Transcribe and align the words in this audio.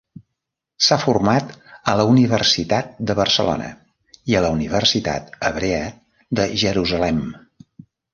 S'ha 0.83 0.95
format 1.01 1.49
a 1.91 1.93
la 1.99 2.05
Universitat 2.13 2.95
de 3.11 3.15
Barcelona 3.19 3.67
i 4.31 4.37
a 4.39 4.41
la 4.47 4.49
Universitat 4.55 5.37
Hebrea 5.51 5.83
de 6.41 6.47
Jerusalem. 6.63 7.21